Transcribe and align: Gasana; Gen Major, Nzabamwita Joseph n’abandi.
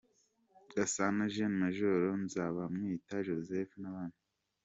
Gasana; 0.73 1.23
Gen 1.33 1.53
Major, 1.59 1.99
Nzabamwita 2.23 3.15
Joseph 3.27 3.73
n’abandi. 3.81 4.19